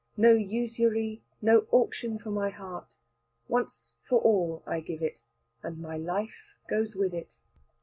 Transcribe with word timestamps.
No 0.17 0.33
usury, 0.33 1.21
no 1.43 1.67
auction 1.69 2.17
for 2.17 2.31
my 2.31 2.49
heart: 2.49 2.95
once 3.47 3.93
for 4.01 4.19
all 4.19 4.63
I 4.65 4.79
give 4.79 5.03
it, 5.03 5.21
and 5.61 5.77
my 5.77 5.95
life 5.95 6.55
goes 6.67 6.95
with 6.95 7.13
it. 7.13 7.35